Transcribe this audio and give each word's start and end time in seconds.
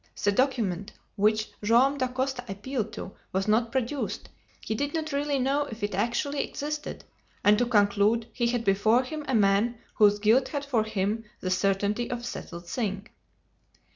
The 0.23 0.31
document 0.31 0.93
which 1.15 1.51
Joam 1.63 1.99
Dacosta 1.99 2.43
appealed 2.49 2.91
to 2.93 3.11
was 3.31 3.47
not 3.47 3.71
produced; 3.71 4.29
he 4.59 4.73
did 4.73 4.95
not 4.95 5.11
really 5.11 5.37
know 5.37 5.65
if 5.69 5.83
it 5.83 5.93
actually 5.93 6.43
existed; 6.43 7.03
and 7.43 7.55
to 7.59 7.67
conclude, 7.67 8.25
he 8.33 8.47
had 8.47 8.65
before 8.65 9.03
him 9.03 9.23
a 9.27 9.35
man 9.35 9.77
whose 9.93 10.17
guilt 10.17 10.47
had 10.47 10.65
for 10.65 10.85
him 10.85 11.25
the 11.39 11.51
certainty 11.51 12.09
of 12.09 12.21
a 12.21 12.23
settled 12.23 12.65
thing. 12.67 13.09